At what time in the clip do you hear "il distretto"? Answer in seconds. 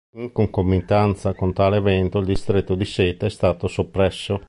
2.17-2.73